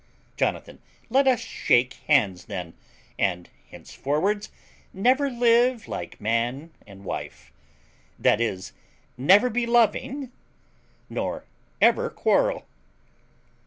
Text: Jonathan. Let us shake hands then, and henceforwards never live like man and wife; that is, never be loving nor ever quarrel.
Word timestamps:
Jonathan. 0.35 0.81
Let 1.11 1.27
us 1.27 1.41
shake 1.41 1.93
hands 2.07 2.45
then, 2.45 2.73
and 3.19 3.47
henceforwards 3.71 4.49
never 4.93 5.29
live 5.29 5.87
like 5.87 6.19
man 6.19 6.71
and 6.87 7.05
wife; 7.05 7.53
that 8.17 8.41
is, 8.41 8.73
never 9.15 9.47
be 9.47 9.67
loving 9.67 10.31
nor 11.07 11.45
ever 11.79 12.09
quarrel. 12.09 12.65